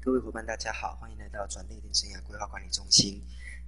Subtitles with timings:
[0.00, 3.20] 各位伙伴，大家好，欢迎来到转捩点生涯规划管理中心。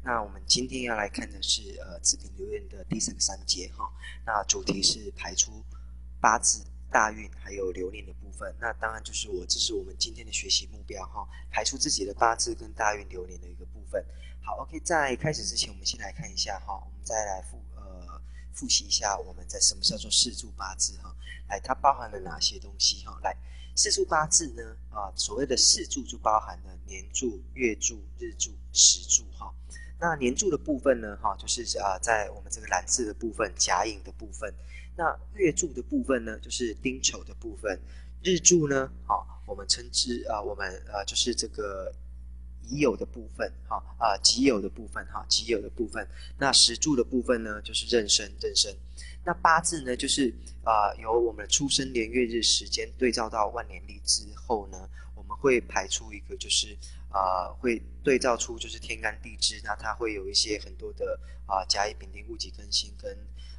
[0.03, 3.93] 那我们今天要来看的是呃子平流年的第三个三节哈。
[4.25, 5.63] 那主题是排出
[6.21, 8.55] 八字大运还有流年的部分。
[8.61, 14.03] 那当然就是我这是我们今天的学习目标哈，排出自己的八字跟大运流年的一个部分。
[14.41, 18.23] 好，OK，在开始之前，我们先来看一下哈，我们再来复呃
[18.55, 21.15] 复习一下我们在什么叫做四柱八字哈。
[21.49, 23.19] 来，它包含了哪些东西哈？
[23.25, 23.37] 来。
[23.75, 29.53] 四柱八字呢，啊，所谓的四柱就包含了年柱、月柱、日柱、时柱，哈。
[29.99, 34.53] 那年柱的部分呢，哈，就是啊，在我们这个蓝字的部分，甲寅的部分。
[34.97, 37.81] 那月柱的部分呢，就是丁丑的部分。
[38.23, 41.91] 日柱呢，好，我们称之啊，我们啊，就是这个
[42.69, 46.07] 已有的部分，哈，啊，己有的部分，哈，己有的部分。
[46.39, 48.77] 那时柱的部分呢，就是壬申，壬申。
[49.25, 56.77] 那八字呢，就是啊、由我们的出生年月日时间对照到万年历之后呢，我们会排出一个，就是
[57.11, 63.13] 啊、会对照出就是天干地支，那它会有一些很多的啊甲乙丙丁戊己庚辛跟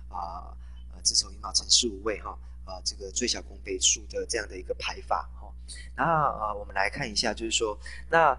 [0.10, 0.56] 啊
[0.94, 5.52] 呃子丑寅卯辰巳午未哈啊这个最小公倍数的这样的一个排法哈。
[5.96, 7.78] 然后啊，我们来看一下，就是说
[8.10, 8.38] 那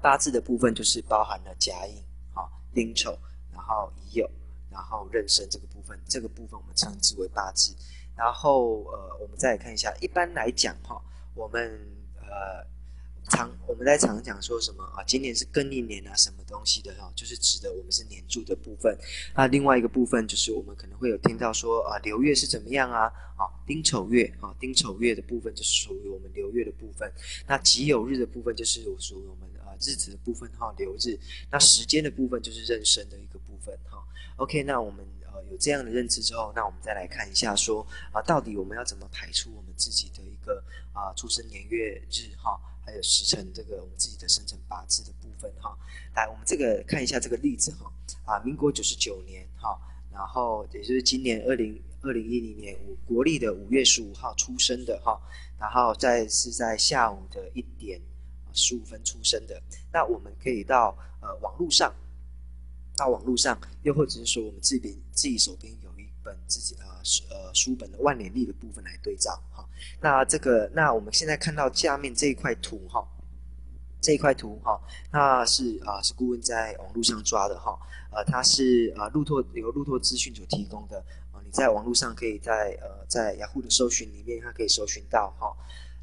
[0.00, 2.02] 八字的部分就是包含了甲寅、
[2.34, 3.18] 哈丁丑，
[3.52, 4.28] 然后乙酉。
[4.78, 7.74] 然后壬申这个部分，这个部分我们称之为八字。
[8.16, 11.02] 然后呃，我们再来看一下，一般来讲哈，
[11.34, 11.60] 我们
[12.14, 12.64] 呃
[13.28, 15.02] 常我们在常讲说什么啊？
[15.04, 17.12] 今年是庚寅年啊，什么东西的哈？
[17.16, 18.96] 就是指的我们是年柱的部分。
[19.34, 23.10] 那另外一个部分就是我们可能会有听到说啊，流月是怎么样啊？
[23.36, 27.12] 啊，丁丑月啊，丁丑月的部分就是属于我们流月的部分。
[27.48, 29.48] 那己酉日的部分就是属于我们
[29.80, 31.18] 日子的部分哈，流日。
[31.50, 34.04] 那时间的部分就是妊娠的一个部分哈。
[34.36, 40.62] OK，那我们呃有这样的认知之后，那我们再来看一下说啊，到底我们要怎么排出我们自己的一个
[40.92, 45.76] 啊出生年月日哈，还有时辰这个我们自己的生辰八字的部分哈。
[46.14, 47.92] 来，我们这个看一下这个例子哈
[48.24, 49.78] 啊，民国九十九年哈，
[50.12, 55.20] 然后也就是今年二零二零一零年五国历的五月十五号出生的哈，
[55.58, 58.00] 然后再是在下午的一点
[58.58, 61.94] 十五分出生的，那我们可以到呃网络上。
[62.96, 66.82] 到网络上，又或者是说我们自己自己手边有一本自己的
[67.30, 69.64] 呃书本的万年历的部分来对照哈。
[70.00, 73.06] 那这个，那我们现在看到下面这一块图哈，
[74.00, 74.80] 这一块图哈，
[75.12, 77.78] 那是啊是顾问在网络上抓的哈，
[78.10, 80.98] 呃，它是啊路透由路透资讯所提供的
[81.30, 85.56] 啊，你在网络上可以在呃在雅虎的搜寻里面，它可以搜寻到哈。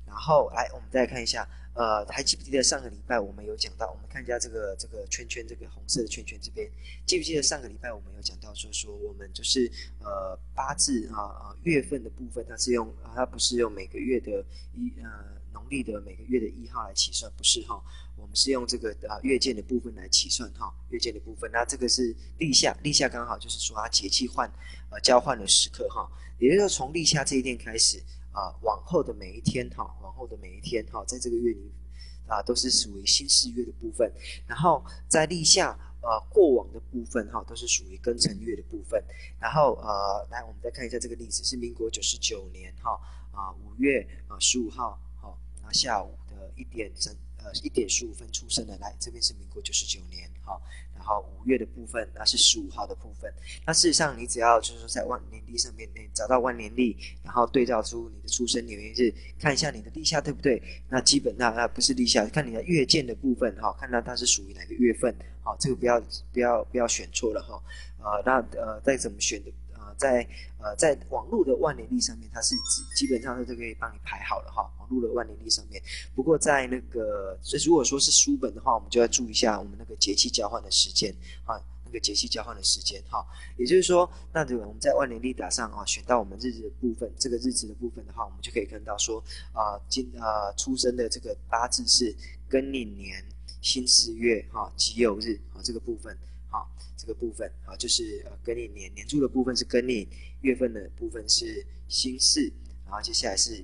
[0.07, 1.45] 然后来，我们再看一下。
[1.75, 3.91] 呃，还记不记得上个礼拜我们有讲到？
[3.91, 6.71] 我们看一下这个这个圈圈，这个红色的圈圈这边，
[7.05, 9.69] 记不记得上个礼拜我们有讲到说说我们就是
[9.99, 14.31] 呃八字啊啊月份的部分，它是用它不是用每个月的
[14.73, 15.09] 一呃
[15.51, 17.83] 农历的每个月的一号来起算，不是哈，
[18.15, 24.49] 我们是用这个啊月见的部分来起算哈，月见的部分，那这个是立夏，立夏刚好就是说它节气换
[24.89, 26.09] 呃交换的时刻哈，
[26.39, 28.01] 也就是说从立夏这一天开始。
[28.35, 31.71] 啊，往后的每一天哈，往后的每一天哈，在这个月里
[32.27, 34.11] 啊，都是属于新四月的部分。
[34.45, 39.01] 然后在立夏呃过往的部分哈，都是属于庚辰月的部分。
[39.39, 42.99] 然后呃，来我们再看一下这个例子，是民国九十九年哈
[43.31, 47.15] 啊五月啊十五号哈，那下午的一点整
[47.45, 48.75] 呃一点十五分出生的。
[48.79, 50.59] 来这边是民国九十九年哈。
[50.97, 53.31] 好，五月的部分，那是十五号的部分。
[53.63, 60.59] 那事实上，你只要就是说在万年历上面，你找到万年历，然后对照出你的出生年月日，看一下你的立夏对不对？
[60.89, 65.15] 那基本上那不是立夏，看你的月见的部分哈，看到它是属于哪个月份。
[65.43, 66.01] 好，这个不要
[66.33, 67.61] 不要不要选错了哈。
[67.99, 69.51] 呃，那呃再怎么选的？
[69.97, 70.27] 在
[70.59, 72.55] 呃，在网络的万年历上面，它是
[72.95, 74.63] 基本上是都可以帮你排好了哈。
[74.79, 75.81] 网络的万年历上面，
[76.15, 81.13] 不过在那个，所以如果说是书本的话，我们就要注意一下我们那个节气交换的时间
[81.43, 83.23] 啊，那个节气交换的时间哈。
[83.57, 89.23] 也就是说，那这个我们在万年历打上啊，选到我们日子的部分，这个日子的部分的话，我们就可以看到说
[89.53, 92.15] 啊，今啊出生的这个八字是
[92.49, 93.23] 庚寅年
[93.61, 96.17] 辛巳月哈己酉日啊这个部分。
[96.55, 100.07] 好，这个部分啊，就是呃，庚寅年年柱的部分是庚寅，
[100.39, 102.53] 月份的部分是辛巳，
[102.85, 103.61] 然后接下来是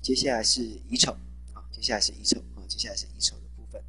[0.00, 1.10] 接下来是乙丑，
[1.52, 3.82] 啊，接下来是乙丑，啊，接下来是乙丑的部分。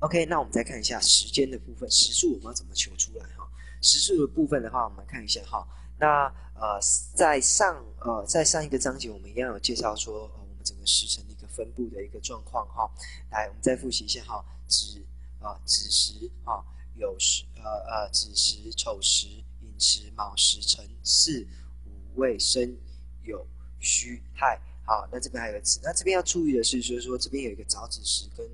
[0.00, 3.50] OK，那我们再看一下时间的部分，时数我们要怎么求出来哈？
[3.80, 5.66] 时数的部分的话，我们看一下哈。
[5.98, 6.78] 那呃，
[7.14, 12.90] 在上呃，在上一个章节我们一样有介绍说，呃，我们整个时辰的一个分布的一个状况哈。
[13.30, 15.02] 来，我们再复习一下哈，子。
[15.40, 16.64] 啊，子时啊，
[16.96, 19.26] 酉时，呃呃，子时、丑时、
[19.60, 21.46] 寅时、卯时、辰巳、
[21.86, 22.76] 午未、申
[23.24, 23.44] 酉
[23.80, 28.46] 戌亥，好，那这边还有个子，那这边要注意的是，就是说这边有一个早子时跟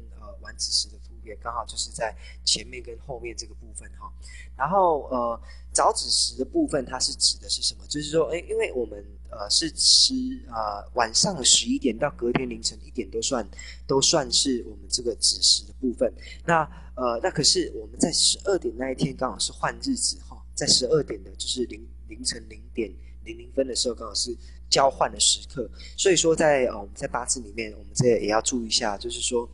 [0.45, 2.15] 晚子时的突变，刚好就是在
[2.45, 4.13] 前面跟后面这个部分哈。
[4.57, 5.41] 然后呃
[5.73, 7.85] 早子时的部分，它是指的是什么？
[7.89, 10.15] 就是说，哎，因为我们呃是吃
[10.47, 13.45] 呃晚上十一点到隔天凌晨一点都算
[13.87, 16.13] 都算是我们这个子时的部分。
[16.45, 16.63] 那
[16.95, 22.89] 呃那可是我们在十二点那一天刚好是换日子哈，在十二点的就是凌凌晨零点
[23.25, 24.37] 零零分的时候刚好是。
[24.71, 29.49] 交换的时刻，所以说在呃我们在八字里面，我们这也要注意一下，就是说，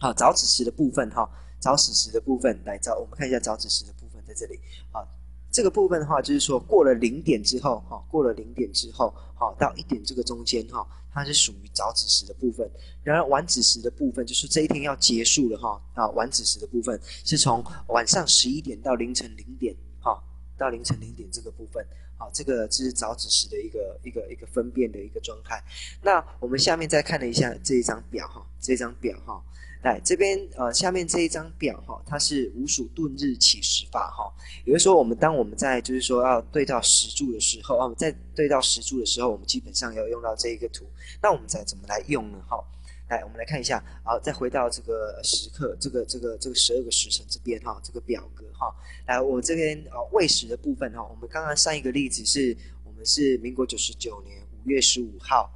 [0.00, 4.58] 好早子时的部分哈，早子时的部分来早，我们看一下早子时的部分在这里
[4.92, 5.04] 啊，
[5.52, 12.66] 这个部分的话就是说过了零点之后哈，过了零点之后，好到一点这个中间哈，它是属于早子时的部分。
[13.02, 20.18] 然而晚子时的部分就是这一天要结束了哈啊，晚子时的部分是从晚上十一点到凌晨零点哈，
[20.56, 21.86] 到凌晨零点这个部分。
[22.16, 25.62] 好，这个是早子时的一个一个一个分辨的一个状态。
[26.02, 29.42] 那我们下面再看了一下这一张表哈，这张表哈，
[29.82, 34.32] 来这边呃下面这一张表哈，它是五鼠遁日起时法哈。
[34.64, 40.84] 也就是说，我们当我们在就是说要对照时柱的时候啊，在对照时柱的时候，我们基本上要用到这一个图。
[41.22, 42.38] 那我们再怎么来用呢？
[42.48, 42.62] 哈。
[43.08, 48.72] 来，我们来看一下，好，再回到这个时刻，这个这个这个十二个时辰这边哈，这个表格哈。
[49.04, 55.50] 来，我这边呃未时的部分哈，我们刚刚上一个例子是我们是民国九十九年五月十五号，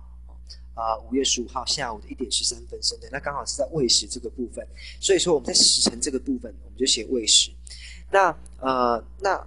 [0.75, 4.67] 啊五月十五号下午的一点十三分生的，那刚好是在未时这个部分，
[5.01, 7.51] 所以说我们在时辰这个部分，我们就写未时。
[8.11, 9.47] 那呃那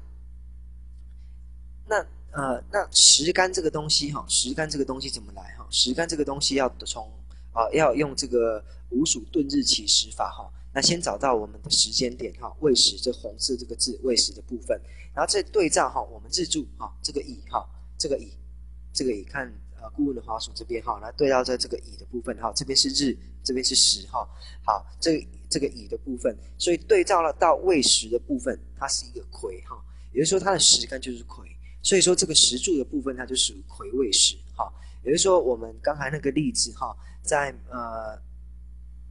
[1.88, 5.68] 那呃那时干这个东西哈，时干这个东西怎么来哈？
[5.70, 7.12] 时干这个东西要从
[7.52, 10.52] 啊，要用这个五鼠遁日起时法哈。
[10.74, 14.80] 那先找到我们的时间点哈，未时这红色这个字未时的部分，
[15.14, 18.32] 然后再对照哈我们日柱哈这个乙哈这个乙
[18.94, 19.52] 这个乙看
[19.96, 24.28] 顾问的滑鼠这边哈，来对照在这个乙的部分哈，这边是日，这边是时哈。
[24.66, 29.76] 好，这个这个乙的部分，所以对照了到未时的部分，它是一个癸哈，
[30.14, 31.48] 也就是说它的时干就是癸，
[31.82, 34.72] 所以说这个时柱的部分它就属于癸未时哈。
[35.04, 36.96] 也就是说我们刚才那个例子哈。
[37.24, 38.16] 在呃，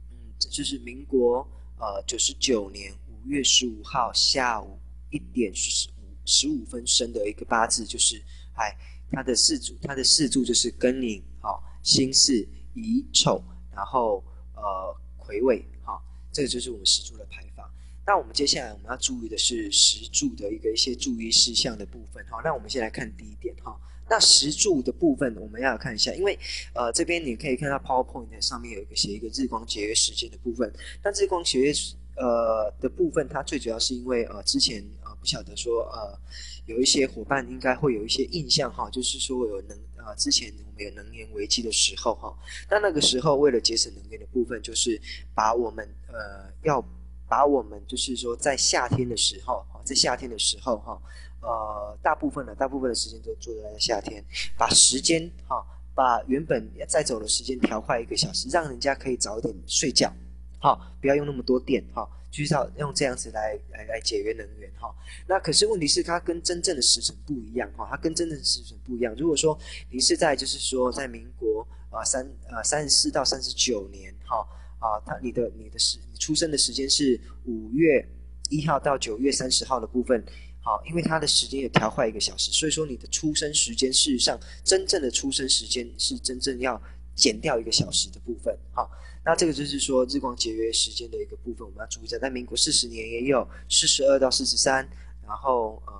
[0.09, 1.47] 嗯，这就是民国
[1.77, 4.79] 呃九十九年五月十五号下午
[5.11, 8.19] 一点十五十五分生的一个八字，就是
[8.55, 8.75] 哎，
[9.11, 13.43] 他的四柱，他的四柱就是庚寅、好、辛巳、乙丑，
[13.75, 14.23] 然后
[14.55, 16.01] 呃癸未，好，
[16.31, 17.71] 这个就是我们时柱的排法。
[18.05, 23.77] 那我们接下来我们要注意的是时柱的一个一些注意事项的部分，好，那我们先来看第一点哈。
[24.09, 26.39] 那时柱的部分，我们要看一下，因为
[26.73, 30.73] 呃这边你可以看到 PowerPoint 上面有一个写一个日光节约时间的部分。
[31.03, 31.73] 那日光节约
[32.15, 34.81] 呃的部分，它最主要是因为呃之前
[35.19, 36.19] 不晓得说呃
[36.65, 42.37] 有一些伙伴应该会有一些印象哈，就是说有能呃之前我们有能源危机的时候哈，
[42.69, 44.99] 那那个时候为了节省能源的部分，就是
[45.33, 46.83] 把我们呃要
[47.27, 51.01] 把我们就是说在夏天的时候，在夏天的时候哈。
[51.39, 54.21] 呃，大部分的大部分的时间都做在夏天，
[54.57, 55.63] 把时间哈，
[55.93, 60.11] 把原本在走的时间调快一个小时，让人家可以早一点睡觉，
[60.59, 64.93] 哈，不要用那么多电哈，就是要用这样子来来来节约能源哈。
[65.27, 69.15] 那可是问题是它跟真正的时辰不一样哈，它跟真正的时辰不一样。
[69.17, 69.57] 如果说
[69.89, 74.47] 你是在就是说在民国啊三呃三十四到三十九年哈
[74.79, 78.07] 啊，它你的你的时你出生的时间是五月
[78.49, 80.23] 一号到九月三十号的部分。
[80.59, 86.81] 好，因为它的时间也调快一个小时，所以说你的出生时间事实上真正的出生时间是真正要
[87.15, 88.53] 减掉一个小时的部分。
[88.73, 88.91] 好，
[89.27, 92.17] 那这个就是说日光节约时间的一个部分，我们要注意一下。
[92.17, 94.87] 在民国四十年也有四十二到四十三，
[95.27, 95.93] 然后呃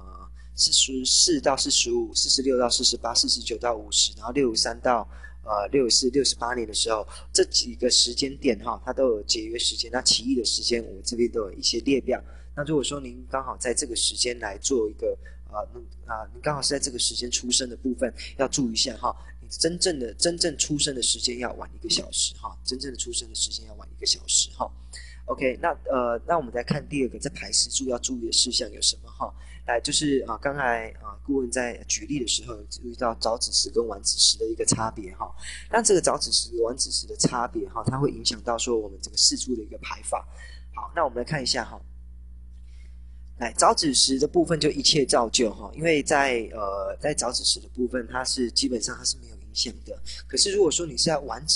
[0.55, 5.05] 四十四到四十五，四十六到四十八，四十九到五十，然后六十三到
[5.43, 9.91] 呃六十四、六十八年的时候，这几个时间点哈，它都有节约时间。
[9.91, 12.23] 那其余的时间，我这边都有一些列表。
[12.55, 15.17] 那如果说您刚好在这个时间来做一个
[15.51, 15.59] 啊，
[16.05, 19.13] 那啊，您刚好是在这个时间出生的部分，要注意一下哈，
[19.49, 24.69] 真正的真正出生的时间要晚一个小时哈，真正的出生的时间要晚一个小时哈。
[25.25, 29.33] OK，那呃，那我们再看第二个，在排时柱要注意的事项有什么哈？
[29.65, 35.29] 来，就是啊，刚才啊，顾问在举例的时候注意到早子时跟晚子时的一个差别哈。
[35.69, 40.25] 那这个早子时晚子时的差别哈，它会影响到说我们这个时柱的一个排法。
[40.73, 41.77] 好，那我们来看一下哈。
[43.39, 49.97] 来早子时的部分就一切照旧哈，因为在呃在早子时的部分，它是基本上它是没有想的。
[50.27, 51.55] 可是如果说你是要完成